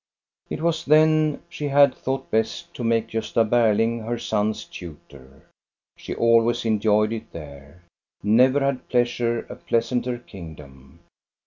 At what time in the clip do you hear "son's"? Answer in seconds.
4.17-4.65